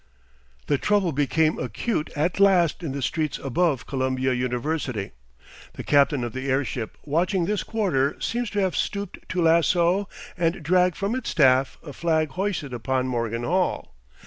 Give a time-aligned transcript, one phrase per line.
[0.65, 5.11] The trouble became acute at last in the streets above Columbia University.
[5.73, 10.63] The captain of the airship watching this quarter seems to have stooped to lasso and
[10.63, 13.93] drag from its staff a flag hoisted upon Morgan Hall.